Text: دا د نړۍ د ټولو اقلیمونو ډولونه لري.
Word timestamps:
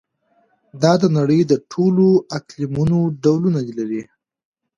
دا 0.81 0.93
د 1.01 1.03
نړۍ 1.17 1.41
د 1.47 1.53
ټولو 1.71 2.05
اقلیمونو 2.37 2.99
ډولونه 3.23 3.59
لري. 3.77 4.03